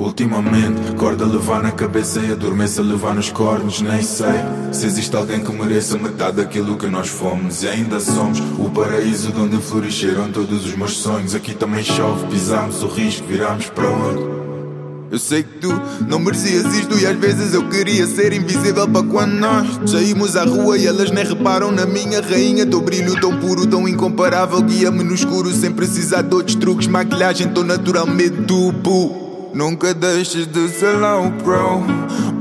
[0.03, 4.35] Ultimamente, corda levar na cabeça e adormeça levar nos cornos, nem sei
[4.73, 9.31] Se existe alguém que mereça metade daquilo que nós fomos E ainda somos o paraíso
[9.31, 13.89] de onde floresceram todos os meus sonhos Aqui também chove, pisamos o risco, viramos para
[13.89, 14.52] onde?
[15.13, 15.69] Eu sei que tu
[16.09, 20.45] não merecias isto e às vezes eu queria ser invisível para quando nós saímos à
[20.45, 22.65] rua e elas nem reparam na minha rainha.
[22.65, 26.87] Teu brilho tão puro, tão incomparável, guia-me no escuro sem precisar de outros truques.
[26.87, 28.73] Maquilhagem tão naturalmente tu,
[29.53, 31.83] Nunca deixes de ser low pro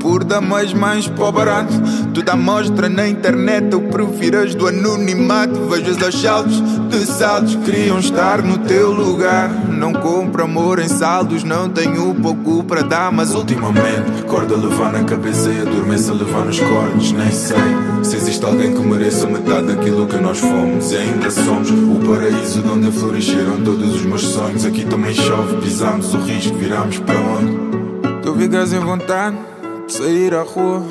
[0.01, 0.73] Por dar mais
[1.07, 1.73] para barato
[2.13, 5.67] Tu dá mostra na internet Eu prefiro as do anonimato.
[5.69, 9.49] Vejo os saltos de saltos Queriam estar no teu lugar.
[9.69, 15.03] Não compro amor em saldos Não tenho pouco para dar Mas ultimamente Corda levar na
[15.03, 17.11] cabeça e adormeça levar nos cornos.
[17.11, 17.57] Nem sei
[18.03, 20.91] Se existe alguém que mereça metade daquilo que nós fomos.
[20.91, 24.65] E ainda somos O paraíso de onde floresceram todos os meus sonhos.
[24.65, 28.21] Aqui também chove Pisamos o risco, viramos para onde?
[28.23, 29.37] Tu ficas em vontade?
[29.37, 29.50] de
[29.91, 30.83] sair à rua.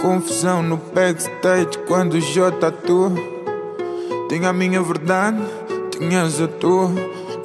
[0.00, 3.12] Confusão no backstage quando o J atua.
[4.28, 5.42] Tinha a minha verdade,
[5.90, 6.90] tinhas a tua.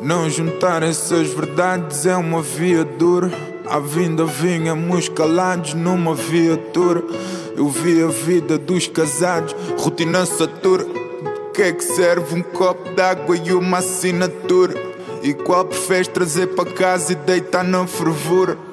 [0.01, 3.31] Não juntar essas verdades é uma via dura.
[3.69, 7.01] À vinda vinhamos calados numa viatura.
[7.55, 10.85] Eu vi a vida dos casados, rotina satura.
[11.53, 14.73] Que é que serve um copo d'água e uma assinatura?
[15.23, 18.70] E qual preferes trazer para casa e deitar na fervura?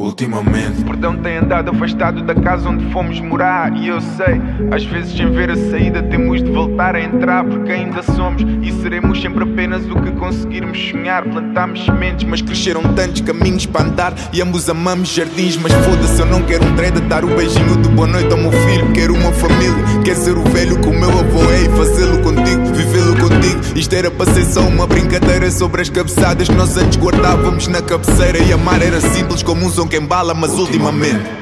[0.00, 3.76] Ultimamente, o perdão tem andado afastado da casa onde fomos morar.
[3.76, 4.40] E eu sei,
[4.74, 7.44] às vezes, sem ver a saída, temos de voltar a entrar.
[7.44, 11.22] Porque ainda somos e seremos sempre apenas o que conseguirmos sonhar.
[11.24, 14.14] Plantamos sementes, mas cresceram tantos caminhos para andar.
[14.32, 17.76] E ambos amamos jardins, mas foda-se, eu não quero um dread a dar o beijinho
[17.76, 18.90] de boa noite ao meu filho.
[18.94, 22.64] Quero uma família, quer ser o velho que o meu avô é e fazê-lo contigo,
[22.72, 23.60] vivê-lo contigo.
[23.76, 27.82] Isto era para ser só uma brincadeira sobre as cabeçadas que nós antes guardávamos na
[27.82, 28.38] cabeceira.
[28.38, 31.39] E amar era simples como um que embala, mas ultimamente